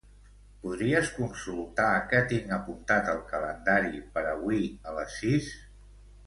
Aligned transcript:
Podries 0.61 1.09
consultar 1.17 1.89
què 2.13 2.21
tinc 2.31 2.53
apuntat 2.57 3.11
al 3.13 3.21
calendari 3.35 4.01
per 4.17 4.25
avui 4.33 4.67
a 4.93 4.97
les 4.99 5.15
sis? 5.21 5.53